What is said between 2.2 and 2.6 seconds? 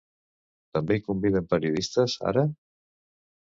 ara?